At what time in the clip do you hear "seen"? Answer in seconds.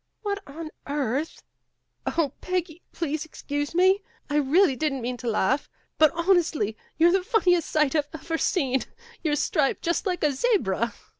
8.39-8.81